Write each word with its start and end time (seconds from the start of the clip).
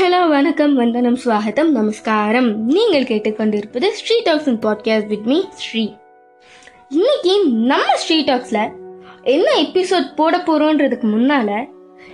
Hello 0.00 0.28
வணக்கம் 0.28 0.74
வந்தனம் 0.74 1.16
ஸ்வாகத்தம் 1.24 1.70
நமஸ்காரம். 1.70 2.66
நீங்கள் 2.66 3.02
கேட்டுக்கொண்டிருப்பது 3.02 3.88
Sri 3.90 4.20
talks 4.24 4.46
and 4.46 4.66
podcast 4.66 5.06
with 5.06 5.24
me 5.24 5.42
Sri. 5.50 5.92
இன்னைக்கு 6.88 7.44
நம்ம 7.44 7.94
ஸ்ரீ 7.94 8.24
டாக்ஸில் 8.24 8.72
என்ன 9.22 9.54
எபிசோட் 9.62 10.14
போட 10.14 10.38
போகிறோன்றதுக்கு 10.38 11.02
முன்னால் 11.02 11.68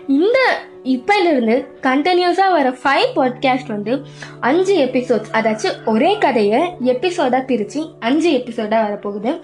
இந்த 0.06 0.38
இப்போலேருந்து 0.84 1.66
கண்டினியூஸாக 1.82 2.50
வர 2.50 2.76
ஃபைவ் 2.82 3.06
பாட்காஸ்ட் 3.16 3.66
வந்து 3.66 4.02
அஞ்சு 4.40 4.76
எபிசோட்ஸ் 4.76 5.32
அதாச்சும் 5.32 5.84
ஒரே 5.84 6.18
கதையை 6.18 6.60
எபிசோடாக 6.84 7.44
பிரித்து 7.44 7.86
அஞ்சு 8.00 8.30
எபிசோடாக 8.30 8.84
வரப்போகுது. 8.86 9.40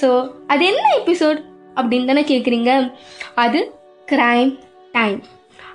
ஸோ 0.00 0.30
அது 0.46 0.64
என்ன 0.64 1.00
எபிசோட் 1.04 1.40
அப்படின்னு 1.74 2.04
தானே 2.04 2.22
கேட்குறீங்க 2.22 2.90
அது 3.34 3.72
கிரைம் 4.12 4.58
டைம் 4.92 5.22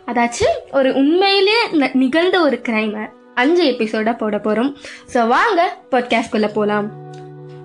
அதாச்சும் 0.09 0.57
ஒரு 0.71 0.93
உண்மையிலே 0.93 1.57
நிகழ்ந்த 1.93 2.41
ஒரு 2.41 2.61
கிரைமை 2.67 3.03
அஞ்சு 3.33 3.63
எபிசோட 3.71 4.17
போட 4.17 4.39
போகிறோம் 4.39 4.75
ஸோ 5.13 5.27
வாங்க 5.27 5.77
பாட்காஸ்ட்குள்ளே 5.91 6.49
போகலாம் 6.53 6.87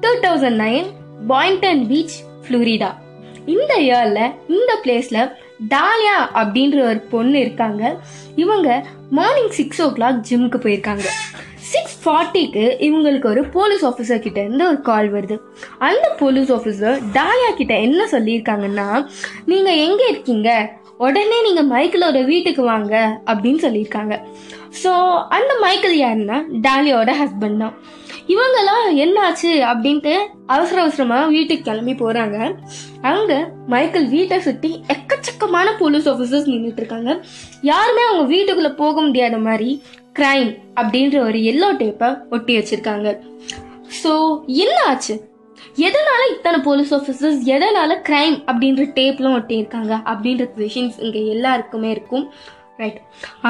two 0.01 0.09
thousand 0.23 0.61
nine 0.65 0.85
Boynton 1.29 1.87
Beach 1.87 2.17
Florida 2.45 2.91
இந்த 3.47 3.75
இயரில் 3.79 4.33
இந்த 4.49 4.79
பிளேஸில் 4.85 5.31
டாலியா 5.69 6.17
அப்படின்ற 6.35 6.79
ஒரு 6.89 6.99
பொண்ணு 6.99 7.41
இருக்காங்க. 7.41 7.97
இவங்க 8.37 8.87
மார்னிங் 9.11 9.51
சிக்ஸ் 9.51 9.83
ஓ 9.83 9.87
கிளாக் 9.87 10.21
ஜிம்முக்கு 10.31 10.59
போயிருக்காங்க. 10.59 11.07
சிக்ஸ் 11.57 11.97
ஃபார்ட்டிக்கு 12.05 12.65
இவங்களுக்கு 12.87 13.25
ஒரு 13.25 13.45
போலீஸ் 13.49 13.87
ஆஃபீஸர் 13.87 14.19
கிட்ட 14.19 14.41
இருந்து 14.41 14.67
ஒரு 14.67 14.81
கால் 14.81 15.13
வருது. 15.13 15.37
அந்த 15.79 16.09
போலீஸ் 16.19 16.53
ஆஃபீஸர் 16.53 16.99
டாலியா 17.13 17.55
கிட்ட 17.57 17.75
என்ன 17.79 18.09
சொல்லியிருக்காங்கன்னா 18.11 19.07
நீங்கள் 19.47 19.77
எங்கே 19.77 20.09
இருக்கீங்க? 20.09 20.79
உடனே 20.99 21.39
நீங்கள் 21.47 21.69
மைக்கிளோட 21.73 22.19
வீட்டுக்கு 22.25 22.63
வாங்க 22.63 22.95
அப்படின்னு 23.31 23.61
சொல்லியிருக்காங்க. 23.67 24.15
ஸோ 24.83 24.93
அந்த 25.37 25.53
மைக்கிள் 25.65 25.95
யாருன்னா? 26.05 26.39
டாலியோட 26.67 27.11
ஹஸ்பண்ட் 27.21 27.63
தான். 27.65 27.75
இவங்கெல்லாம் 28.35 28.85
என்னாச்சு 29.05 29.51
அப்படின்ட்டு 29.71 30.15
அவசர 30.47 30.81
அவசரமாக 30.83 31.27
வீட்டுக்கு 31.27 31.67
கிளம்பி 31.69 31.95
போகிறாங்க 32.03 32.39
அங்கே 33.11 33.39
மைக்கேல் 33.73 34.09
வீட்டை 34.15 34.39
சுற்றி 34.47 34.71
எக்கச்சக்கமான 34.95 35.69
போலீஸ் 35.83 36.09
ஆஃபீஸர்ஸ் 36.13 36.51
நின்றுட்டு 36.53 36.83
இருக்காங்க. 36.83 37.13
யாருமே 37.73 38.05
அவங்க 38.09 38.25
வீட்டுக்குள்ளே 38.35 38.73
போக 38.83 38.97
முடியாத 39.01 39.39
மாதிரி 39.49 39.71
கிரைம் 40.19 40.51
அப்படின்ற 40.81 41.19
ஒரு 41.29 41.39
எல்லோ 41.53 41.71
டேப்பை 41.83 42.11
ஒட்டி 42.31 42.59
வச்சிருக்காங்க. 42.59 43.09
ஸோ 44.03 44.13
என்ன 44.47 44.77
ஆச்சு 44.91 45.15
எதனால 45.87 46.21
இத்தனை 46.35 46.59
போலீஸ் 46.67 46.93
ஆஃபீஸர்ஸ் 46.95 47.41
எதனால 47.55 47.93
கிரைம் 48.09 48.37
அப்படின்ற 48.51 48.85
டேப்லாம் 48.99 49.37
ஒட்டியிருக்காங்க 49.39 49.93
அப்படின்ற 50.13 50.45
கொஷின்ஸ் 50.57 50.99
இங்கே 51.07 51.23
எல்லாருக்குமே 51.27 51.91
இருக்கும். 51.91 52.27
ரைட் 52.81 53.01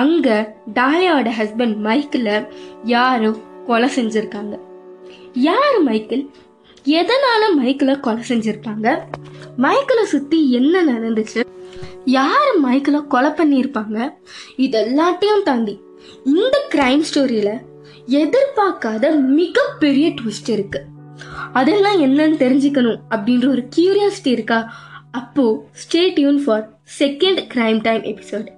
அங்கே 0.00 0.36
டாலியாவோட 0.78 1.30
ஹஸ்பண்ட் 1.40 1.76
மைக்கில் 1.88 2.32
யாரோ 2.94 3.30
கொலை 3.68 3.88
செஞ்சுருக்காங்க. 3.96 4.54
யார் 5.48 5.78
மைக்கிள்? 5.88 6.24
எதனால 7.00 7.42
மைக்கில் 7.60 8.02
கொலை 8.06 8.22
செஞ்சுருப்பாங்க 8.30 8.88
மைக்கிளை 9.64 10.04
சுற்றி 10.14 10.38
என்ன 10.58 10.82
நடந்துச்சு? 10.92 11.42
யார் 12.18 12.50
மைக்கில் 12.64 13.06
கொலை 13.14 13.30
பண்ணியிருப்பாங்க? 13.38 13.98
இது 14.64 14.78
எல்லாத்தையும் 14.84 15.46
தாண்டி 15.48 15.74
இந்த 16.34 16.56
கிரைம் 16.74 17.04
ஸ்டோரியில் 17.10 17.54
எதிர்பார்க்காத 18.22 19.14
மிகப்பெரிய 19.38 20.08
ட்விஸ்ட் 20.18 20.50
இருக்குது 20.56 20.92
அதெல்லாம் 21.52 22.00
என்னன்னு 22.00 22.40
தெரிஞ்சுக்கணும் 22.44 23.00
அப்படின்ற 23.10 23.48
ஒரு 23.48 23.68
கியூரியாசிட்டி 23.76 24.26
இருக்கா? 24.26 24.74
அப்போ 25.10 25.68
stay 25.74 26.14
tuned 26.14 26.44
for 26.44 26.78
second 26.98 27.40
crime 27.54 27.80
time 27.80 28.02
episode 28.02 28.48